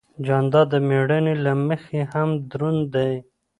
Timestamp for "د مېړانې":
0.73-1.35